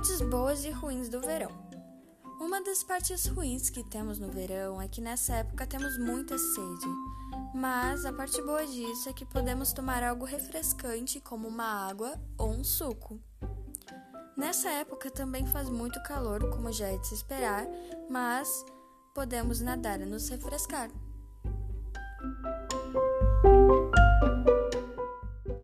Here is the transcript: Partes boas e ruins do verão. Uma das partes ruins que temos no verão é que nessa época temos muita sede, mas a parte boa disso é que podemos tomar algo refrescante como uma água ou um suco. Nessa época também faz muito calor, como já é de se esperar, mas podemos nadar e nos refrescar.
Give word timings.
Partes 0.00 0.22
boas 0.22 0.64
e 0.64 0.70
ruins 0.70 1.10
do 1.10 1.20
verão. 1.20 1.50
Uma 2.40 2.62
das 2.62 2.82
partes 2.82 3.26
ruins 3.26 3.68
que 3.68 3.84
temos 3.84 4.18
no 4.18 4.30
verão 4.30 4.80
é 4.80 4.88
que 4.88 4.98
nessa 4.98 5.34
época 5.34 5.66
temos 5.66 5.98
muita 5.98 6.38
sede, 6.38 6.86
mas 7.54 8.06
a 8.06 8.10
parte 8.10 8.40
boa 8.40 8.64
disso 8.66 9.10
é 9.10 9.12
que 9.12 9.26
podemos 9.26 9.74
tomar 9.74 10.02
algo 10.02 10.24
refrescante 10.24 11.20
como 11.20 11.46
uma 11.46 11.86
água 11.86 12.18
ou 12.38 12.48
um 12.48 12.64
suco. 12.64 13.20
Nessa 14.38 14.70
época 14.70 15.10
também 15.10 15.46
faz 15.46 15.68
muito 15.68 16.02
calor, 16.02 16.48
como 16.48 16.72
já 16.72 16.86
é 16.86 16.96
de 16.96 17.06
se 17.06 17.16
esperar, 17.16 17.66
mas 18.08 18.64
podemos 19.14 19.60
nadar 19.60 20.00
e 20.00 20.06
nos 20.06 20.30
refrescar. 20.30 20.90